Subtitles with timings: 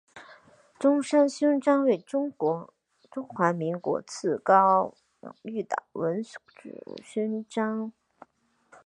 [0.79, 2.31] 中山勋章为中
[3.27, 6.39] 华民国次高荣誉的文职
[7.05, 7.93] 勋章。